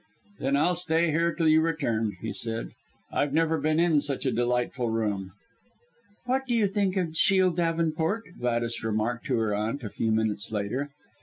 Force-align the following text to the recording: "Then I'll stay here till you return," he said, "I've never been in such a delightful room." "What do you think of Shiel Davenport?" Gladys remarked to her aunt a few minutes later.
"Then 0.39 0.57
I'll 0.57 0.73
stay 0.73 1.11
here 1.11 1.31
till 1.31 1.47
you 1.47 1.61
return," 1.61 2.17
he 2.21 2.33
said, 2.33 2.71
"I've 3.13 3.33
never 3.35 3.59
been 3.59 3.79
in 3.79 4.01
such 4.01 4.25
a 4.25 4.31
delightful 4.31 4.89
room." 4.89 5.33
"What 6.25 6.47
do 6.47 6.55
you 6.55 6.65
think 6.65 6.97
of 6.97 7.15
Shiel 7.15 7.51
Davenport?" 7.51 8.23
Gladys 8.39 8.83
remarked 8.83 9.27
to 9.27 9.37
her 9.37 9.53
aunt 9.53 9.83
a 9.83 9.91
few 9.91 10.11
minutes 10.11 10.51
later. 10.51 10.89